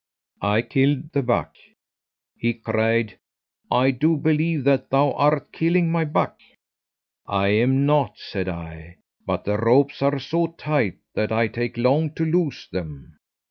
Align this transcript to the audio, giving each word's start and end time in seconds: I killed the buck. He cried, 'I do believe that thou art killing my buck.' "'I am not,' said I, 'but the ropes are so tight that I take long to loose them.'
I 0.41 0.63
killed 0.63 1.11
the 1.13 1.21
buck. 1.21 1.55
He 2.35 2.55
cried, 2.55 3.19
'I 3.69 3.91
do 3.91 4.17
believe 4.17 4.63
that 4.63 4.89
thou 4.89 5.11
art 5.11 5.51
killing 5.51 5.91
my 5.91 6.05
buck.' 6.05 6.39
"'I 7.27 7.47
am 7.49 7.85
not,' 7.85 8.17
said 8.17 8.49
I, 8.49 8.97
'but 9.27 9.43
the 9.43 9.59
ropes 9.59 10.01
are 10.01 10.17
so 10.17 10.47
tight 10.57 10.97
that 11.13 11.31
I 11.31 11.47
take 11.47 11.77
long 11.77 12.09
to 12.15 12.25
loose 12.25 12.67
them.' 12.67 13.15